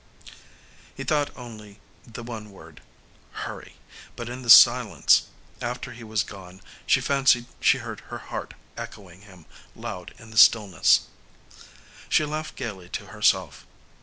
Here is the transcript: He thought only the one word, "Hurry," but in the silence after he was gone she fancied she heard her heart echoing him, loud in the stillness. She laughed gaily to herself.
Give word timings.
He 0.95 1.03
thought 1.03 1.29
only 1.37 1.79
the 2.07 2.23
one 2.23 2.49
word, 2.49 2.81
"Hurry," 3.45 3.75
but 4.15 4.29
in 4.29 4.41
the 4.41 4.49
silence 4.49 5.27
after 5.61 5.91
he 5.91 6.03
was 6.03 6.23
gone 6.23 6.59
she 6.87 6.99
fancied 6.99 7.45
she 7.59 7.77
heard 7.77 7.99
her 8.09 8.17
heart 8.33 8.55
echoing 8.75 9.21
him, 9.21 9.45
loud 9.75 10.15
in 10.17 10.31
the 10.31 10.39
stillness. 10.39 11.01
She 12.09 12.25
laughed 12.25 12.55
gaily 12.55 12.89
to 12.89 13.05
herself. 13.13 13.67